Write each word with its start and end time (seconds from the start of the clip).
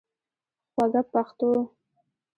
خوږه 0.73 1.01
پښتو 1.11 1.49